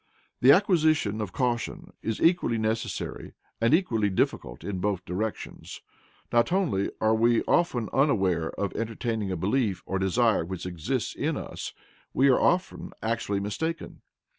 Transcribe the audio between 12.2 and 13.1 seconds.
are often